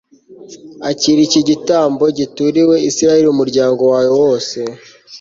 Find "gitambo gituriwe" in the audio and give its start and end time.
1.49-2.75